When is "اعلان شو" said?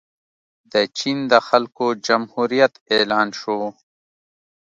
2.95-3.59